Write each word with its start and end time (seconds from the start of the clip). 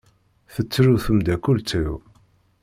Tettru 0.53 0.95
temdakelt-iw. 1.05 1.93